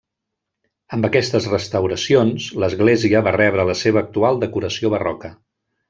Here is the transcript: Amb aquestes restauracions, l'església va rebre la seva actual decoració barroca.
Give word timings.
Amb 0.97 1.07
aquestes 1.09 1.49
restauracions, 1.51 2.47
l'església 2.65 3.23
va 3.29 3.35
rebre 3.39 3.67
la 3.71 3.77
seva 3.85 4.05
actual 4.07 4.45
decoració 4.47 4.93
barroca. 4.97 5.33